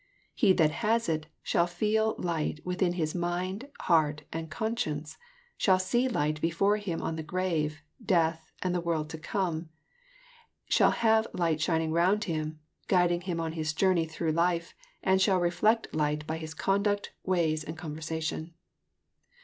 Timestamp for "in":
13.41-13.51